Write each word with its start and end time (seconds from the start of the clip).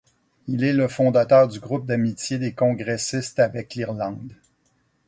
Il 0.47 0.63
est 0.63 0.73
le 0.73 0.87
fondateur 0.87 1.47
du 1.47 1.59
groupe 1.59 1.85
d'amitié 1.85 2.39
des 2.39 2.53
congressistes 2.55 3.37
avec 3.37 3.75
l'Irlande. 3.75 4.33